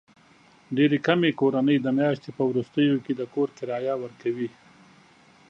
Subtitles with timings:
[0.75, 4.49] ډېرې کمې کورنۍ د میاشتې په وروستیو کې د کور کرایه ورکوي.